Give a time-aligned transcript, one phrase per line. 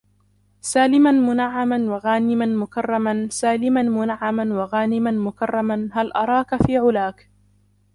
[0.61, 7.29] سـالِماً مُـنَـعَّـماً وَغَانِماً مُكَرَّمًا سـالِماً مُـنَـعَّـماً وَغانِماً مُكَرَّمًا هـــــلْ أراكْ فـي عُـــلاكْ